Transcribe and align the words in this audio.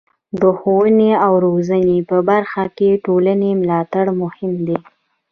د 0.41 0.43
ښوونې 0.57 1.11
او 1.25 1.33
روزنې 1.45 1.97
په 2.09 2.17
برخه 2.29 2.63
کې 2.77 2.89
د 2.95 3.01
ټولنې 3.05 3.49
ملاتړ 3.61 4.05
مهم 4.21 4.53
دی. 4.67 4.77